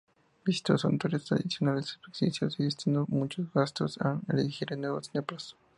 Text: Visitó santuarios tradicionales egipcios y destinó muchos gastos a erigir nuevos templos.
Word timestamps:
Visitó 0.43 0.79
santuarios 0.79 1.25
tradicionales 1.25 1.99
egipcios 2.05 2.59
y 2.59 2.63
destinó 2.63 3.05
muchos 3.07 3.53
gastos 3.53 3.99
a 4.01 4.19
erigir 4.33 4.75
nuevos 4.75 5.11
templos. 5.11 5.55